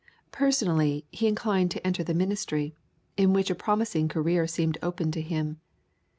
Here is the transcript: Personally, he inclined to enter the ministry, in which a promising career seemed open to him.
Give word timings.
Personally, 0.31 1.05
he 1.11 1.27
inclined 1.27 1.69
to 1.69 1.85
enter 1.85 2.03
the 2.03 2.15
ministry, 2.15 2.73
in 3.17 3.33
which 3.33 3.51
a 3.51 3.53
promising 3.53 4.07
career 4.07 4.47
seemed 4.47 4.79
open 4.81 5.11
to 5.11 5.21
him. 5.21 5.61